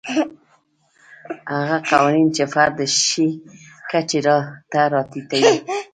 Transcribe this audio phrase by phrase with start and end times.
[1.53, 3.27] هغه قوانین چې فرد د شي
[3.89, 4.19] کچې
[4.71, 5.55] ته راټیټوي.